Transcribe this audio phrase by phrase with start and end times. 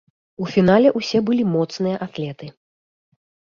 [0.43, 2.53] У фінале ўсе былі моцныя атлеты.